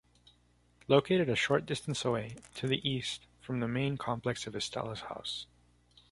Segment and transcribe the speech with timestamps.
[0.87, 5.45] Located a short distance away, to the east, from the main complex of Estela’s house.